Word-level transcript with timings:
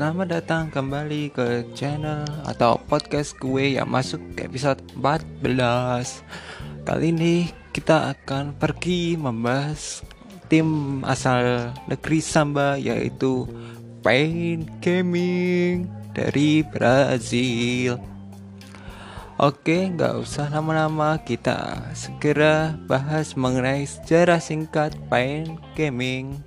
selamat 0.00 0.28
datang 0.32 0.72
kembali 0.72 1.28
ke 1.28 1.76
channel 1.76 2.24
atau 2.48 2.80
podcast 2.88 3.36
gue 3.36 3.76
yang 3.76 3.84
masuk 3.84 4.16
ke 4.32 4.48
episode 4.48 4.80
14 4.96 5.44
Kali 6.88 7.12
ini 7.12 7.52
kita 7.76 8.16
akan 8.16 8.56
pergi 8.56 9.20
membahas 9.20 10.00
tim 10.48 11.04
asal 11.04 11.76
negeri 11.84 12.24
Samba 12.24 12.80
yaitu 12.80 13.44
Pain 14.00 14.64
Gaming 14.80 15.84
dari 16.16 16.64
Brazil. 16.64 18.00
Oke, 19.36 19.84
nggak 19.84 20.16
usah 20.16 20.48
lama-lama 20.48 21.20
kita 21.20 21.92
segera 21.92 22.72
bahas 22.88 23.36
mengenai 23.36 23.84
sejarah 23.84 24.40
singkat 24.40 24.96
Pain 25.12 25.60
Gaming 25.76 26.40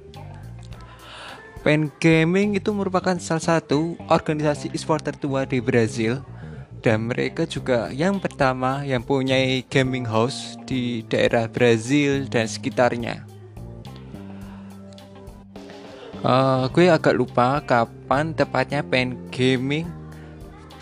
Pen 1.63 1.87
Gaming 1.95 2.59
itu 2.59 2.75
merupakan 2.75 3.15
salah 3.23 3.63
satu 3.63 3.95
organisasi 4.11 4.75
e-sport 4.75 4.99
tertua 4.99 5.47
di 5.47 5.63
Brazil 5.63 6.19
dan 6.83 7.07
mereka 7.07 7.47
juga 7.47 7.87
yang 7.95 8.19
pertama 8.19 8.83
yang 8.83 8.99
punya 8.99 9.39
gaming 9.71 10.03
house 10.03 10.59
di 10.67 11.07
daerah 11.07 11.47
Brazil 11.47 12.27
dan 12.27 12.51
sekitarnya. 12.51 13.23
Uh, 16.19 16.67
gue 16.75 16.91
agak 16.91 17.15
lupa 17.15 17.63
kapan 17.63 18.35
tepatnya 18.35 18.83
Pen 18.83 19.15
Gaming 19.31 19.87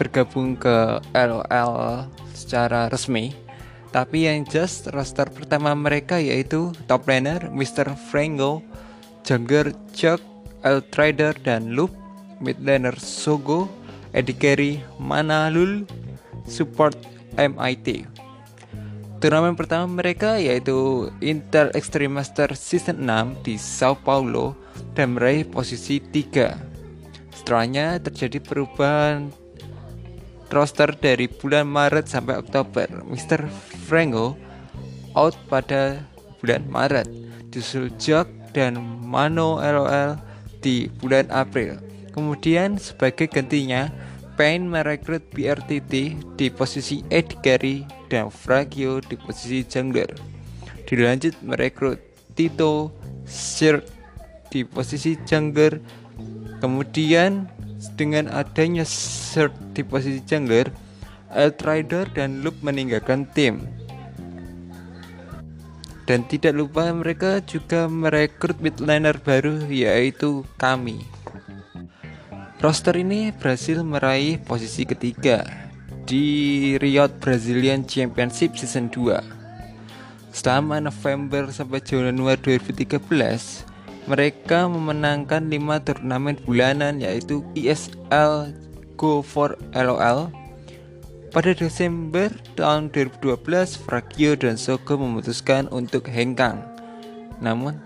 bergabung 0.02 0.58
ke 0.58 0.98
LOL 1.14 2.10
secara 2.34 2.90
resmi. 2.90 3.38
Tapi 3.94 4.26
yang 4.26 4.50
just 4.50 4.90
roster 4.90 5.30
pertama 5.30 5.78
mereka 5.78 6.18
yaitu 6.18 6.74
top 6.90 7.06
laner 7.06 7.54
Mr. 7.54 7.94
Frango, 8.10 8.66
jungler 9.22 9.78
Chuck, 9.94 10.31
Eltrider 10.62 11.34
dan 11.42 11.74
Loop, 11.74 11.94
mid 12.42 12.58
laner 12.62 12.98
Sogo, 12.98 13.70
Eddie 14.14 14.38
Carey, 14.38 14.74
Manalul, 15.02 15.86
support 16.46 16.98
MIT. 17.38 18.06
Turnamen 19.22 19.54
pertama 19.54 19.86
mereka 19.86 20.42
yaitu 20.42 21.10
Intel 21.22 21.70
Extreme 21.78 22.18
Master 22.18 22.58
Season 22.58 22.98
6 23.06 23.46
di 23.46 23.54
Sao 23.62 23.94
Paulo 23.94 24.58
dan 24.98 25.14
meraih 25.14 25.46
posisi 25.46 26.02
3. 26.02 26.58
Setelahnya 27.30 28.02
terjadi 28.02 28.42
perubahan 28.42 29.30
roster 30.50 30.92
dari 30.98 31.30
bulan 31.30 31.70
Maret 31.70 32.10
sampai 32.10 32.42
Oktober. 32.42 32.90
Mr. 33.08 33.46
Frango 33.86 34.36
out 35.14 35.38
pada 35.48 36.02
bulan 36.42 36.66
Maret. 36.68 37.08
Justru 37.54 37.94
Jock 38.02 38.26
dan 38.58 38.82
Mano 39.06 39.62
LOL 39.62 40.31
di 40.62 40.88
bulan 41.02 41.28
April. 41.34 41.82
Kemudian 42.14 42.78
sebagai 42.78 43.28
gantinya, 43.28 43.90
Payne 44.40 44.66
merekrut 44.66 45.22
BRTT 45.36 45.94
di 46.40 46.48
posisi 46.50 47.04
carry 47.44 47.84
dan 48.08 48.32
Fragio 48.32 49.04
di 49.04 49.20
posisi 49.20 49.62
jungler. 49.68 50.10
Dilanjut 50.88 51.36
merekrut 51.44 52.00
Tito 52.34 52.90
Sir 53.28 53.84
di 54.50 54.64
posisi 54.64 55.20
jungler. 55.28 55.78
Kemudian 56.58 57.48
dengan 58.00 58.30
adanya 58.32 58.88
Sir 58.88 59.52
di 59.76 59.84
posisi 59.84 60.24
jungler, 60.24 60.72
Eltrider 61.32 62.08
dan 62.12 62.44
Loop 62.44 62.60
meninggalkan 62.64 63.28
tim. 63.32 63.64
Dan 66.12 66.28
tidak 66.28 66.60
lupa 66.60 66.92
mereka 66.92 67.40
juga 67.40 67.88
merekrut 67.88 68.60
midliner 68.60 69.16
baru 69.16 69.64
yaitu 69.72 70.44
kami. 70.60 71.08
Roster 72.60 73.00
ini 73.00 73.32
berhasil 73.32 73.80
meraih 73.80 74.36
posisi 74.44 74.84
ketiga 74.84 75.48
di 76.04 76.76
Riot 76.84 77.16
Brazilian 77.24 77.88
Championship 77.88 78.60
Season 78.60 78.92
2. 78.92 79.24
Selama 80.36 80.84
November 80.84 81.48
sampai 81.48 81.80
Januari 81.80 82.60
2013, 82.60 83.64
mereka 84.12 84.68
memenangkan 84.68 85.48
5 85.48 85.88
turnamen 85.88 86.36
bulanan 86.44 87.00
yaitu 87.00 87.40
ESL 87.56 88.52
Go 89.00 89.24
for 89.24 89.56
LOL, 89.72 90.28
pada 91.32 91.56
Desember 91.56 92.28
tahun 92.60 92.92
2012, 92.92 93.88
Fragio 93.88 94.36
dan 94.36 94.60
Sogo 94.60 95.00
memutuskan 95.00 95.72
untuk 95.72 96.12
hengkang. 96.12 96.60
Namun, 97.40 97.80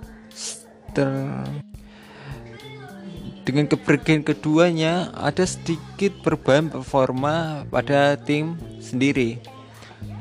dengan 3.45 3.65
kepergian 3.69 4.25
keduanya, 4.25 5.13
ada 5.13 5.45
sedikit 5.45 6.11
perubahan 6.25 6.73
performa 6.73 7.61
pada 7.69 8.17
tim 8.17 8.57
sendiri, 8.81 9.37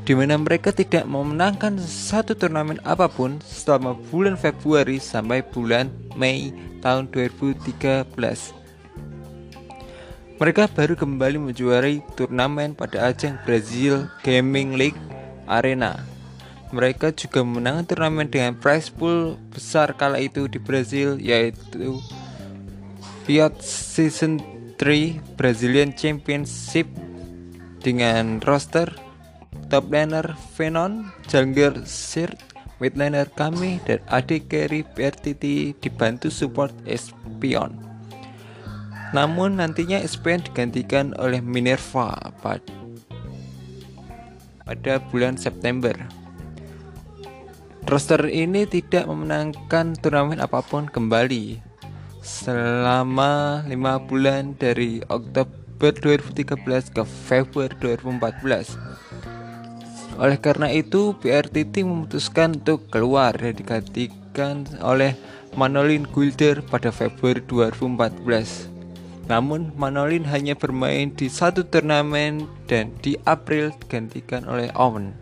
di 0.05 0.13
mana 0.13 0.37
mereka 0.37 0.69
tidak 0.77 1.09
memenangkan 1.09 1.81
satu 1.81 2.37
turnamen 2.37 2.77
apa 2.85 3.09
pun 3.09 3.41
selama 3.41 3.97
bulan 4.13 4.37
Februari 4.37 5.01
sampai 5.01 5.41
bulan 5.41 5.89
Mei 6.13 6.53
tahun 6.85 7.09
2013. 7.09 8.64
Mereka 10.35 10.67
baru 10.75 10.99
kembali 10.99 11.39
menjuarai 11.39 12.03
turnamen 12.19 12.75
pada 12.75 13.07
ajang 13.07 13.39
Brazil 13.47 14.11
Gaming 14.27 14.75
League 14.75 14.99
Arena. 15.47 16.03
Mereka 16.75 17.15
juga 17.15 17.47
menang 17.47 17.87
turnamen 17.87 18.27
dengan 18.27 18.59
prize 18.59 18.91
pool 18.91 19.39
besar 19.55 19.95
kala 19.95 20.19
itu 20.19 20.51
di 20.51 20.59
Brazil 20.59 21.23
yaitu 21.23 22.03
Fiat 23.23 23.63
Season 23.63 24.43
3 24.75 25.39
Brazilian 25.39 25.95
Championship 25.95 26.91
dengan 27.79 28.43
roster 28.43 28.91
top 29.71 29.87
laner 29.87 30.35
Venom, 30.59 31.15
jungler 31.31 31.87
Sir, 31.87 32.35
mid 32.83 32.99
laner 32.99 33.31
kami 33.31 33.79
dan 33.87 34.03
AD 34.11 34.51
carry 34.51 34.83
PRTT 34.83 35.79
dibantu 35.79 36.27
support 36.27 36.75
Espion. 36.91 37.94
Namun 39.15 39.63
nantinya 39.63 40.03
SPN 40.03 40.43
digantikan 40.43 41.15
oleh 41.23 41.39
Minerva 41.39 42.35
pada 42.43 42.59
bulan 45.15 45.39
September. 45.39 45.95
Roster 47.87 48.27
ini 48.27 48.67
tidak 48.67 49.07
memenangkan 49.07 49.95
turnamen 50.03 50.43
apa 50.43 50.67
pun 50.67 50.91
kembali 50.91 51.63
selama 52.25 53.63
lima 53.69 54.01
bulan 54.03 54.59
dari 54.59 55.05
Oktober 55.07 55.93
2013 55.95 56.91
ke 56.91 57.05
Februari 57.05 57.77
2014. 57.79 58.75
Oleh 60.19 60.39
karena 60.41 60.73
itu, 60.73 61.15
BRTT 61.21 61.85
memutuskan 61.85 62.57
untuk 62.57 62.89
keluar 62.89 63.37
dan 63.37 63.53
digantikan 63.53 64.65
oleh 64.81 65.15
Manolin 65.55 66.09
Gulder 66.09 66.65
pada 66.67 66.89
Februari 66.89 67.45
2014. 67.47 68.74
Namun 69.25 69.73
Manolin 69.77 70.29
hanya 70.29 70.53
bermain 70.53 71.09
di 71.17 71.33
satu 71.33 71.65
turnamen 71.65 72.45
dan 72.69 72.93
di 73.01 73.17
April 73.25 73.73
digantikan 73.81 74.45
oleh 74.45 74.69
Owen. 74.77 75.17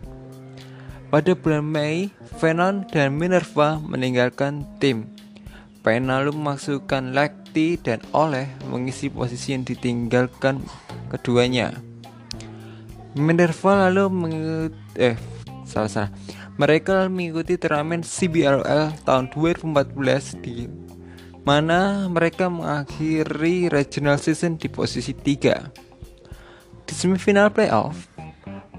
Pada 1.07 1.37
bulan 1.37 1.63
Mei, 1.63 2.09
Venom 2.41 2.83
dan 2.89 3.15
Minerva 3.15 3.77
meninggalkan 3.79 4.65
tim. 4.81 5.07
Pena 5.85 6.19
lalu 6.23 6.35
memasukkan 6.35 7.11
Lacti 7.13 7.75
dan 7.77 7.99
Oleh 8.15 8.47
mengisi 8.71 9.11
posisi 9.11 9.51
yang 9.53 9.67
ditinggalkan 9.67 10.63
keduanya. 11.11 11.75
Minerva 13.13 13.87
lalu 13.87 14.03
mengikuti 14.09 14.79
eh 14.97 15.15
salah 15.69 15.91
salah. 15.91 16.11
Mereka 16.57 17.09
mengikuti 17.09 17.57
turnamen 17.57 18.01
CBLL 18.01 19.05
tahun 19.05 19.29
2014 19.33 20.41
di 20.41 20.69
mana 21.43 22.07
mereka 22.07 22.47
mengakhiri 22.47 23.67
regional 23.67 24.15
season 24.15 24.55
di 24.55 24.71
posisi 24.71 25.11
3. 25.11 26.87
Di 26.87 26.93
semifinal 26.95 27.51
playoff, 27.51 28.07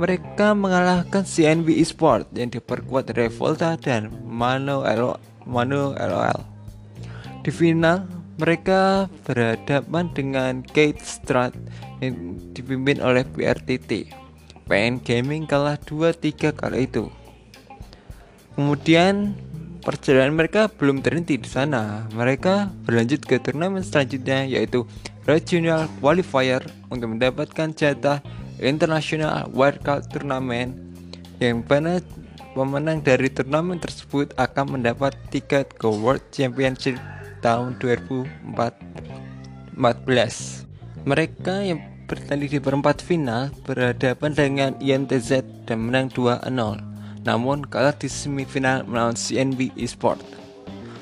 mereka 0.00 0.56
mengalahkan 0.56 1.22
CNB 1.22 1.76
Esport 1.78 2.26
yang 2.32 2.48
diperkuat 2.48 3.12
Revolta 3.14 3.76
dan 3.76 4.10
Mano 4.24 4.82
LO, 4.82 5.20
Mano 5.44 5.92
LOL. 5.94 6.40
Di 7.44 7.52
final, 7.52 8.08
mereka 8.40 9.06
berhadapan 9.22 10.10
dengan 10.10 10.52
Kate 10.64 11.04
Strat 11.04 11.54
yang 12.02 12.40
dipimpin 12.56 12.98
oleh 12.98 13.22
PRTT. 13.22 14.10
PN 14.64 14.98
Gaming 15.04 15.44
kalah 15.44 15.76
2-3 15.76 16.56
kali 16.56 16.88
itu. 16.88 17.12
Kemudian 18.56 19.36
perjalanan 19.84 20.32
mereka 20.32 20.66
belum 20.66 21.04
terhenti 21.04 21.36
di 21.36 21.46
sana. 21.46 22.08
Mereka 22.16 22.72
berlanjut 22.88 23.28
ke 23.28 23.36
turnamen 23.38 23.84
selanjutnya 23.84 24.48
yaitu 24.48 24.88
Regional 25.28 25.86
Qualifier 26.00 26.64
untuk 26.88 27.12
mendapatkan 27.12 27.76
jatah 27.76 28.24
International 28.58 29.44
Wildcard 29.52 30.08
Tournament. 30.08 30.72
Yang 31.38 31.68
mana 31.68 32.00
pemenang 32.56 33.04
dari 33.04 33.28
turnamen 33.28 33.76
tersebut 33.76 34.32
akan 34.40 34.80
mendapat 34.80 35.12
tiket 35.28 35.76
ke 35.76 35.84
World 35.84 36.24
Championship 36.32 36.96
tahun 37.44 37.76
2004 37.76 39.76
Mereka 41.04 41.54
yang 41.68 41.80
bertanding 42.08 42.56
di 42.56 42.60
perempat 42.60 43.04
final 43.04 43.52
berhadapan 43.68 44.32
dengan 44.32 44.70
INTZ 44.80 45.44
dan 45.68 45.88
menang 45.88 46.08
2-0 46.12 46.93
namun 47.24 47.64
kalah 47.64 47.96
di 47.96 48.06
semifinal 48.06 48.84
melawan 48.84 49.16
CNB 49.16 49.72
Esport. 49.80 50.20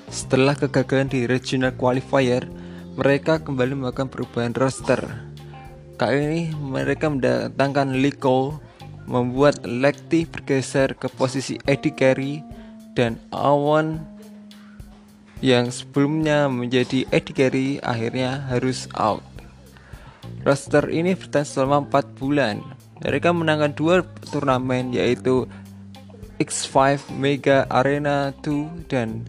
Setelah 0.09 0.55
kegagalan 0.55 1.11
di 1.11 1.27
regional 1.27 1.75
qualifier, 1.75 2.47
mereka 2.95 3.43
kembali 3.43 3.83
melakukan 3.83 4.09
perubahan 4.09 4.55
roster. 4.55 5.03
Kali 5.99 6.19
ini 6.19 6.43
mereka 6.55 7.11
mendatangkan 7.11 7.99
Liko, 7.99 8.61
membuat 9.11 9.67
Lekti 9.67 10.25
bergeser 10.29 10.95
ke 10.95 11.11
posisi 11.11 11.59
Eddie 11.67 11.95
Carey 11.95 12.45
dan 12.95 13.19
Awon 13.33 13.99
yang 15.43 15.75
sebelumnya 15.75 16.47
menjadi 16.47 17.03
Eddie 17.11 17.35
Carey 17.35 17.69
akhirnya 17.83 18.47
harus 18.47 18.87
out. 18.95 19.25
Roster 20.47 20.87
ini 20.87 21.19
bertahan 21.19 21.47
selama 21.47 21.89
4 21.91 22.19
bulan. 22.19 22.63
Mereka 23.03 23.35
menangkan 23.35 23.75
dua 23.75 24.07
turnamen 24.31 24.95
yaitu 24.95 25.51
X5 26.43 27.07
Mega 27.15 27.71
Arena 27.71 28.35
2 28.43 28.91
dan 28.91 29.23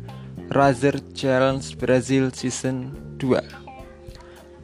Razer 0.49 0.97
Challenge 1.13 1.61
Brazil 1.77 2.33
Season 2.33 2.89
2. 3.21 3.37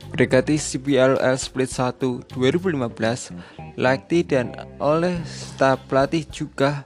Berdekati 0.10 0.58
CPLL 0.58 1.38
Split 1.38 1.70
1 1.70 2.26
2015, 2.34 3.78
Lakti 3.78 4.26
dan 4.26 4.58
oleh 4.82 5.22
staf 5.30 5.78
pelatih 5.86 6.26
juga 6.26 6.82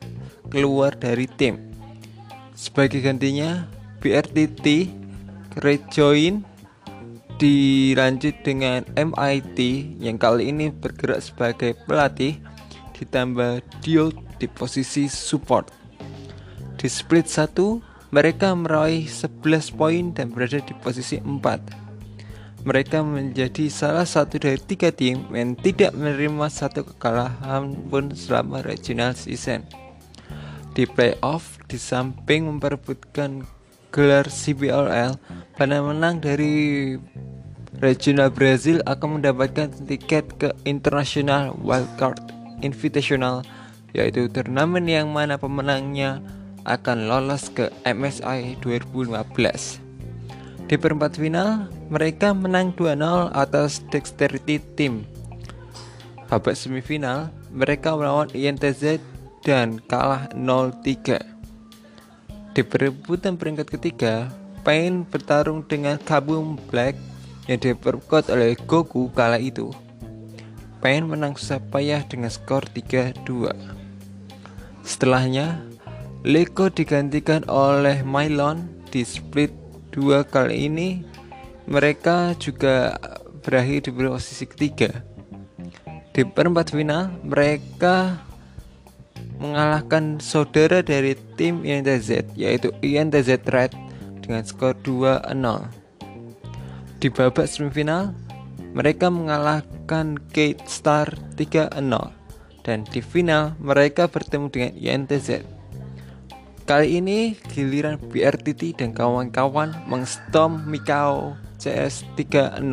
keluar 0.52 0.92
dari 1.00 1.32
tim. 1.32 1.72
Sebagai 2.52 3.00
gantinya, 3.00 3.64
BRTT 4.04 4.92
rejoin 5.64 6.44
dilanjut 7.40 8.36
dengan 8.44 8.84
MIT 9.00 9.60
yang 10.04 10.20
kali 10.20 10.52
ini 10.52 10.76
bergerak 10.76 11.24
sebagai 11.24 11.72
pelatih 11.88 12.44
ditambah 13.00 13.64
Dio 13.80 14.12
di 14.44 14.52
posisi 14.52 15.08
support. 15.08 15.72
Di 16.76 16.92
split 16.92 17.32
1, 17.32 18.12
mereka 18.12 18.52
meraih 18.52 19.08
11 19.08 19.72
poin 19.72 20.12
dan 20.12 20.36
berada 20.36 20.60
di 20.60 20.76
posisi 20.84 21.24
4. 21.24 22.68
Mereka 22.68 23.00
menjadi 23.04 23.72
salah 23.72 24.04
satu 24.04 24.36
dari 24.40 24.60
tiga 24.60 24.92
tim 24.92 25.24
yang 25.32 25.56
tidak 25.56 25.96
menerima 25.96 26.48
satu 26.52 26.84
kekalahan 26.84 27.72
pun 27.88 28.12
selama 28.12 28.60
regional 28.68 29.16
season. 29.16 29.64
Di 30.76 30.84
playoff, 30.88 31.60
di 31.72 31.80
samping 31.80 32.48
memperebutkan 32.48 33.48
gelar 33.96 34.28
CBLL 34.28 35.16
pada 35.56 35.78
menang 35.80 36.20
dari 36.20 36.96
Regional 37.84 38.32
Brazil 38.32 38.80
akan 38.88 39.20
mendapatkan 39.20 39.70
tiket 39.90 40.26
ke 40.40 40.50
International 40.64 41.52
Wildcard 41.60 42.22
Invitational 42.64 43.44
yaitu 43.94 44.28
turnamen 44.28 44.90
yang 44.90 45.14
mana 45.14 45.38
pemenangnya 45.38 46.20
akan 46.66 47.08
lolos 47.08 47.54
ke 47.54 47.70
MSI 47.86 48.58
2015. 48.60 49.80
Di 50.68 50.76
perempat 50.80 51.20
final, 51.20 51.70
mereka 51.92 52.34
menang 52.34 52.74
2-0 52.74 53.30
atas 53.36 53.86
Dexterity 53.94 54.58
Team. 54.74 55.06
Babak 56.32 56.58
semifinal, 56.58 57.30
mereka 57.54 57.94
melawan 57.94 58.32
INTZ 58.34 58.98
dan 59.46 59.78
kalah 59.86 60.32
0-3. 60.34 61.22
Di 62.58 62.62
perebutan 62.66 63.38
peringkat 63.38 63.68
ketiga, 63.70 64.32
Pain 64.64 65.04
bertarung 65.04 65.68
dengan 65.68 66.00
Kabum 66.00 66.56
Black 66.72 66.96
yang 67.52 67.60
diperkuat 67.60 68.32
oleh 68.32 68.56
Goku 68.56 69.12
kala 69.12 69.36
itu. 69.36 69.76
Pain 70.80 71.04
menang 71.04 71.36
susah 71.36 71.60
payah 71.60 72.00
dengan 72.08 72.32
skor 72.32 72.64
3-2. 72.72 73.83
Setelahnya, 74.84 75.64
Leko 76.28 76.68
digantikan 76.68 77.48
oleh 77.48 78.04
Mylon 78.04 78.68
di 78.92 79.08
split 79.08 79.52
2 79.96 80.28
kali 80.28 80.68
ini. 80.68 81.04
Mereka 81.72 82.36
juga 82.36 83.00
berakhir 83.44 83.88
di 83.88 83.92
posisi 83.96 84.44
ketiga. 84.44 84.92
Di 86.12 86.28
perempat 86.28 86.76
final, 86.76 87.16
mereka 87.24 88.20
mengalahkan 89.40 90.20
saudara 90.20 90.84
dari 90.84 91.16
tim 91.40 91.64
INTZ 91.64 92.36
yaitu 92.36 92.76
INTZ 92.84 93.44
Red 93.48 93.72
dengan 94.20 94.44
skor 94.44 94.76
2-0. 94.84 95.32
Di 97.00 97.08
babak 97.08 97.48
semifinal, 97.48 98.12
mereka 98.76 99.08
mengalahkan 99.08 100.20
Kate 100.32 100.64
Star 100.68 101.08
3-0 101.36 102.23
dan 102.64 102.88
di 102.88 103.04
final 103.04 103.54
mereka 103.60 104.08
bertemu 104.08 104.48
dengan 104.50 104.72
INTZ. 104.80 105.44
Kali 106.64 106.96
ini 107.04 107.36
giliran 107.52 108.00
BRTT 108.00 108.80
dan 108.80 108.96
kawan-kawan 108.96 109.76
mengstorm 109.84 110.64
Mikao 110.64 111.36
CS 111.60 112.08
3-0. 112.16 112.64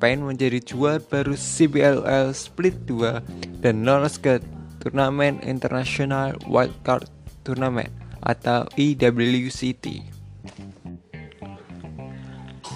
Pain 0.00 0.20
menjadi 0.24 0.56
juara 0.64 1.04
baru 1.04 1.36
CBLL 1.36 2.32
Split 2.32 2.88
2 2.88 3.60
dan 3.60 3.84
lolos 3.84 4.16
ke 4.16 4.40
Turnamen 4.80 5.36
International 5.44 6.32
Wildcard 6.48 7.08
Tournament 7.44 7.92
atau 8.24 8.64
IWCT. 8.76 10.00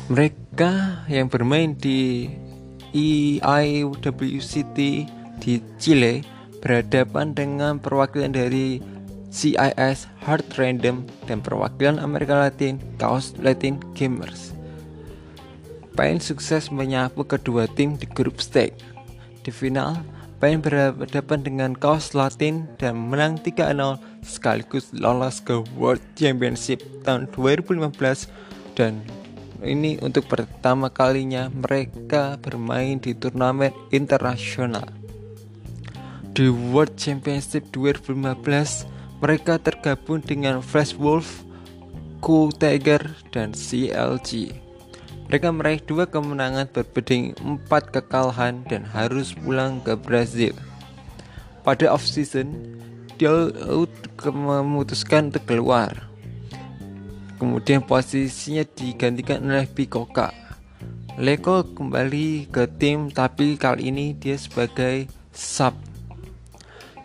Mereka 0.09 0.73
yang 1.09 1.29
bermain 1.29 1.77
di 1.77 2.29
EIWCT 2.97 4.79
di 5.39 5.63
Chile 5.79 6.23
berhadapan 6.61 7.33
dengan 7.33 7.79
perwakilan 7.79 8.35
dari 8.35 8.83
CIS 9.29 10.09
Heart 10.25 10.57
Random 10.57 11.05
dan 11.29 11.39
perwakilan 11.45 12.01
Amerika 12.01 12.35
Latin 12.37 12.81
Chaos 12.97 13.37
Latin 13.39 13.79
Gamers. 13.95 14.57
Pain 15.95 16.23
sukses 16.23 16.71
menyapu 16.71 17.27
kedua 17.27 17.67
tim 17.67 17.99
di 17.99 18.07
grup 18.07 18.39
stage. 18.39 18.79
Di 19.43 19.51
final, 19.51 19.99
Pain 20.39 20.63
berhadapan 20.63 21.43
dengan 21.43 21.71
Kaos 21.75 22.15
Latin 22.15 22.71
dan 22.79 22.95
menang 23.11 23.43
3-0 23.43 23.99
sekaligus 24.23 24.95
lolos 24.95 25.43
ke 25.43 25.67
World 25.75 25.99
Championship 26.15 26.79
tahun 27.03 27.27
2015 27.35 27.91
dan 28.79 29.03
ini 29.59 29.99
untuk 29.99 30.31
pertama 30.31 30.95
kalinya 30.95 31.51
mereka 31.51 32.39
bermain 32.39 33.03
di 33.03 33.19
turnamen 33.19 33.75
internasional. 33.91 34.98
Di 36.39 36.47
World 36.47 36.95
Championship 36.95 37.67
2015, 37.75 38.87
mereka 39.19 39.59
tergabung 39.59 40.23
dengan 40.23 40.63
Flash 40.63 40.95
Wolf, 40.95 41.43
Cool 42.23 42.55
Tiger, 42.55 43.03
dan 43.35 43.51
CLG. 43.51 44.55
Mereka 45.27 45.51
meraih 45.51 45.83
dua 45.83 46.07
kemenangan 46.07 46.71
berbanding 46.71 47.35
empat 47.43 47.91
kekalahan 47.91 48.63
dan 48.71 48.87
harus 48.87 49.35
pulang 49.35 49.83
ke 49.83 49.99
Brazil. 49.99 50.55
Pada 51.67 51.91
off-season, 51.91 52.55
dia 53.19 53.51
memutuskan 54.31 55.35
untuk 55.35 55.43
keluar. 55.43 56.07
Kemudian 57.43 57.83
posisinya 57.83 58.63
digantikan 58.79 59.43
oleh 59.43 59.67
Pikoka. 59.67 60.31
Leko 61.19 61.67
kembali 61.67 62.47
ke 62.55 62.71
tim 62.79 63.11
tapi 63.11 63.59
kali 63.59 63.91
ini 63.91 64.15
dia 64.15 64.39
sebagai 64.39 65.11
sub. 65.35 65.88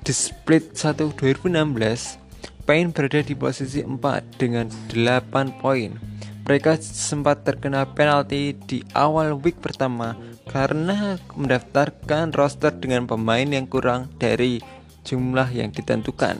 Di 0.03 0.12
split 0.12 0.75
1 0.75 1.15
2016, 1.15 2.19
Payne 2.67 2.91
berada 2.91 3.24
di 3.24 3.36
posisi 3.36 3.79
4 3.79 4.39
dengan 4.39 4.67
8 4.91 5.60
poin 5.63 6.13
mereka 6.43 6.75
sempat 6.75 7.48
terkena 7.48 7.88
penalti 7.88 8.51
di 8.67 8.83
awal 8.91 9.39
week 9.39 9.63
pertama 9.63 10.19
karena 10.51 11.15
mendaftarkan 11.39 12.36
roster 12.36 12.75
dengan 12.75 13.07
pemain 13.07 13.48
yang 13.48 13.63
kurang 13.63 14.12
dari 14.19 14.60
jumlah 15.07 15.48
yang 15.55 15.72
ditentukan, 15.72 16.36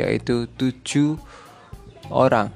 yaitu 0.00 0.48
7 0.56 1.20
orang. 2.08 2.48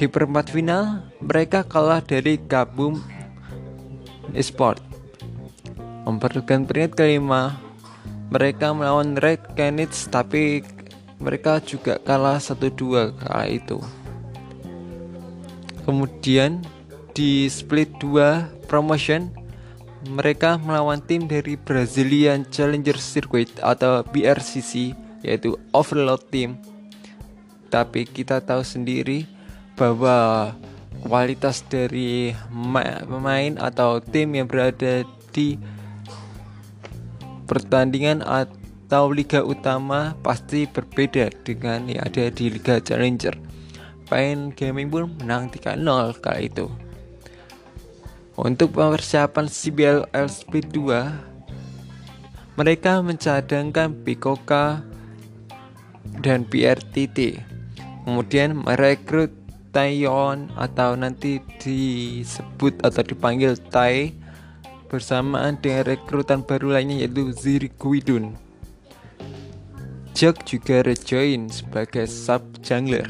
Di 0.00 0.08
perempat 0.08 0.48
final, 0.48 1.04
mereka 1.20 1.60
kalah 1.60 2.00
dari 2.00 2.40
Gabum 2.40 2.96
Esport. 4.32 4.80
Memperebutkan 6.08 6.64
peringkat 6.64 6.96
kelima, 6.96 7.60
mereka 8.30 8.70
melawan 8.70 9.18
Red 9.18 9.58
Canids 9.58 10.06
tapi 10.06 10.62
mereka 11.20 11.60
juga 11.60 11.98
kalah 12.00 12.38
1-2 12.38 13.12
kala 13.18 13.44
itu. 13.50 13.82
Kemudian 15.84 16.62
di 17.12 17.50
split 17.50 17.90
2 17.98 18.70
promotion 18.70 19.28
mereka 20.08 20.56
melawan 20.56 21.02
tim 21.04 21.28
dari 21.28 21.60
Brazilian 21.60 22.48
Challenger 22.48 22.96
Circuit 22.96 23.50
atau 23.60 24.00
BRCC 24.08 24.96
yaitu 25.20 25.58
Overload 25.76 26.24
Team. 26.32 26.56
Tapi 27.68 28.08
kita 28.08 28.40
tahu 28.40 28.64
sendiri 28.64 29.28
bahwa 29.76 30.50
kualitas 31.04 31.60
dari 31.68 32.32
pemain 33.04 33.56
atau 33.60 34.00
tim 34.00 34.32
yang 34.36 34.48
berada 34.48 35.04
di 35.32 35.60
pertandingan 37.50 38.22
atau 38.22 39.10
liga 39.10 39.42
utama 39.42 40.14
pasti 40.22 40.70
berbeda 40.70 41.34
dengan 41.42 41.90
yang 41.90 42.06
ada 42.06 42.30
di 42.30 42.46
liga 42.46 42.78
challenger. 42.78 43.34
Pain 44.06 44.54
Gaming 44.54 44.86
pun 44.86 45.10
menang 45.18 45.50
3-0 45.50 45.82
kali 46.22 46.46
itu. 46.46 46.70
Untuk 48.38 48.78
persiapan 48.78 49.50
CBL 49.50 50.06
Speed 50.30 50.70
2, 50.70 52.54
mereka 52.54 53.02
mencadangkan 53.02 53.90
Bikoka 54.06 54.86
dan 56.22 56.46
PRTT. 56.46 57.42
Kemudian 58.06 58.54
merekrut 58.62 59.34
Taeyeon 59.70 60.50
atau 60.58 60.98
nanti 60.98 61.38
disebut 61.62 62.82
atau 62.82 63.02
dipanggil 63.06 63.54
Tai 63.70 64.10
bersamaan 64.90 65.54
dengan 65.62 65.86
rekrutan 65.94 66.42
baru 66.42 66.74
lainnya 66.74 67.06
yaitu 67.06 67.30
Ziri 67.30 67.70
Guidun. 67.78 68.34
Jack 70.10 70.42
juga 70.44 70.82
rejoin 70.82 71.46
sebagai 71.46 72.10
sub 72.10 72.42
jungler. 72.60 73.06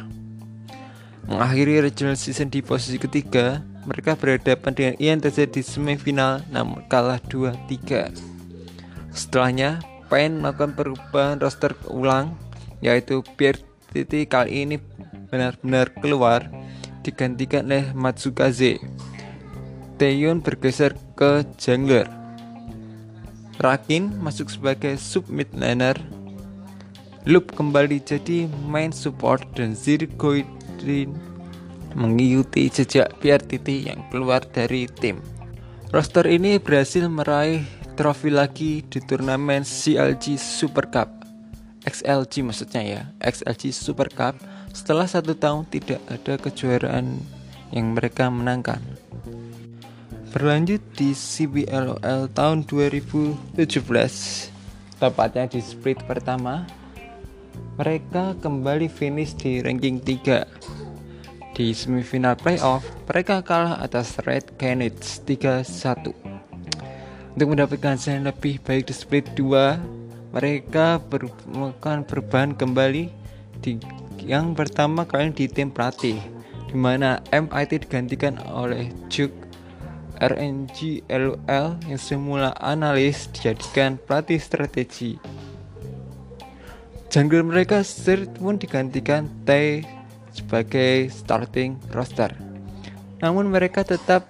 Mengakhiri 1.25 1.81
regional 1.81 2.21
season 2.21 2.53
di 2.53 2.61
posisi 2.61 3.01
ketiga, 3.01 3.65
mereka 3.89 4.13
berhadapan 4.13 4.77
dengan 4.77 4.95
INTZ 5.01 5.49
di 5.49 5.65
semifinal 5.65 6.45
namun 6.53 6.85
kalah 6.93 7.17
2-3. 7.33 8.13
Setelahnya, 9.17 9.81
Pain 10.11 10.43
melakukan 10.43 10.75
perubahan 10.75 11.39
roster 11.39 11.73
ulang 11.87 12.35
yaitu 12.83 13.23
Pierre 13.39 13.63
Titi 13.95 14.27
kali 14.27 14.67
ini 14.67 14.77
benar-benar 15.31 15.95
keluar 15.99 16.51
digantikan 17.07 17.67
oleh 17.67 17.91
Matsukaze. 17.95 18.83
Taeyun 20.01 20.41
bergeser 20.41 20.97
ke 21.13 21.45
jungler. 21.61 22.09
Rakin 23.61 24.17
masuk 24.25 24.49
sebagai 24.49 24.97
sub 24.97 25.29
mid 25.29 25.53
laner. 25.53 25.93
Loop 27.29 27.53
kembali 27.53 28.01
jadi 28.01 28.49
main 28.65 28.97
support 28.97 29.45
dan 29.53 29.77
Zirgoidin 29.77 31.13
mengikuti 31.93 32.73
jejak 32.73 33.13
PRTT 33.21 33.93
yang 33.93 34.01
keluar 34.09 34.41
dari 34.41 34.89
tim. 34.89 35.21
Roster 35.93 36.25
ini 36.25 36.57
berhasil 36.57 37.05
meraih 37.05 37.61
trofi 38.01 38.33
lagi 38.33 38.81
di 38.81 39.05
turnamen 39.05 39.69
CLG 39.69 40.41
Super 40.41 40.89
Cup. 40.89 41.13
XLG 41.85 42.41
maksudnya 42.41 42.81
ya, 42.81 43.03
XLG 43.21 43.69
Super 43.77 44.09
Cup 44.09 44.41
setelah 44.73 45.05
satu 45.05 45.37
tahun 45.37 45.69
tidak 45.69 46.01
ada 46.09 46.41
kejuaraan 46.41 47.21
yang 47.77 47.93
mereka 47.93 48.33
menangkan. 48.33 48.81
Berlanjut 50.31 50.79
di 50.95 51.11
CBLOL 51.11 52.31
tahun 52.31 52.63
2017, 52.63 53.59
tepatnya 55.03 55.51
di 55.51 55.59
split 55.59 56.07
pertama, 56.07 56.71
mereka 57.75 58.39
kembali 58.39 58.87
finish 58.87 59.35
di 59.35 59.59
ranking 59.59 59.99
3. 59.99 60.47
Di 61.51 61.75
semifinal 61.75 62.39
playoff, 62.39 62.87
mereka 63.11 63.43
kalah 63.43 63.83
atas 63.83 64.23
Red 64.23 64.55
Canids 64.55 65.19
3-1. 65.27 66.15
Untuk 67.35 67.49
mendapatkan 67.51 67.99
hasil 67.99 68.23
lebih 68.23 68.63
baik 68.63 68.87
di 68.87 68.95
split 68.95 69.27
2, 69.35 70.31
mereka 70.31 71.03
melakukan 71.51 72.07
perubahan 72.07 72.55
kembali 72.55 73.11
di 73.59 73.83
yang 74.23 74.55
pertama 74.55 75.03
kali 75.03 75.35
di 75.35 75.51
tim 75.51 75.75
pelatih, 75.75 76.23
di 76.71 76.77
mana 76.79 77.19
MIT 77.35 77.83
digantikan 77.83 78.39
oleh 78.47 78.95
Juk 79.11 79.50
RNG 80.21 81.09
LOL 81.09 81.81
yang 81.89 81.97
semula 81.97 82.53
analis 82.61 83.33
dijadikan 83.33 83.97
pelatih 83.97 84.37
strategi. 84.37 85.17
Jungle 87.09 87.43
mereka 87.43 87.81
Sir 87.81 88.29
pun 88.29 88.61
digantikan 88.61 89.27
Tay 89.49 89.83
sebagai 90.31 91.09
starting 91.09 91.81
roster. 91.91 92.37
Namun 93.25 93.49
mereka 93.49 93.83
tetap 93.83 94.29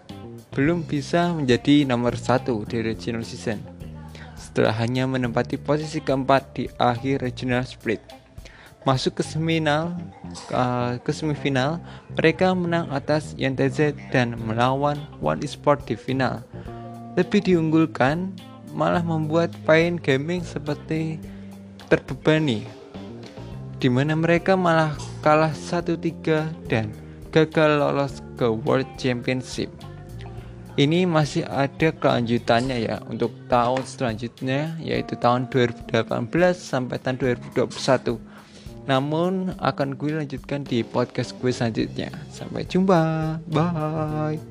belum 0.54 0.86
bisa 0.86 1.34
menjadi 1.34 1.86
nomor 1.86 2.14
satu 2.14 2.62
di 2.66 2.82
regional 2.82 3.26
season 3.26 3.58
setelah 4.34 4.74
hanya 4.82 5.06
menempati 5.06 5.60
posisi 5.60 6.02
keempat 6.02 6.42
di 6.56 6.64
akhir 6.80 7.22
regional 7.22 7.62
split 7.62 8.19
masuk 8.88 9.20
ke 9.20 9.22
semifinal 9.22 9.92
uh, 10.56 10.96
ke 11.04 11.12
semifinal 11.12 11.80
mereka 12.16 12.56
menang 12.56 12.88
atas 12.88 13.36
YNTZ 13.36 13.92
dan 14.08 14.40
melawan 14.40 14.96
One 15.20 15.44
Esport 15.44 15.84
di 15.84 15.96
final. 15.96 16.40
Lebih 17.20 17.44
diunggulkan 17.44 18.32
malah 18.72 19.04
membuat 19.04 19.52
Pain 19.68 20.00
Gaming 20.00 20.40
seperti 20.40 21.20
terbebani 21.90 22.64
di 23.80 23.88
mana 23.88 24.12
mereka 24.14 24.54
malah 24.54 24.94
kalah 25.24 25.52
1-3 25.52 26.68
dan 26.68 26.92
gagal 27.32 27.80
lolos 27.80 28.20
ke 28.36 28.44
World 28.44 28.88
Championship. 29.00 29.72
Ini 30.78 31.04
masih 31.04 31.44
ada 31.50 31.92
kelanjutannya 31.92 32.88
ya 32.88 32.96
untuk 33.10 33.34
tahun 33.50 33.84
selanjutnya 33.84 34.78
yaitu 34.80 35.18
tahun 35.18 35.50
2018 35.52 35.90
sampai 36.56 36.96
tahun 37.02 37.20
2021 37.20 38.29
namun 38.88 39.52
akan 39.60 39.98
gue 39.98 40.16
lanjutkan 40.16 40.64
di 40.64 40.80
podcast 40.86 41.36
gue 41.40 41.52
selanjutnya. 41.52 42.08
Sampai 42.32 42.64
jumpa. 42.64 43.36
Bye. 43.50 44.49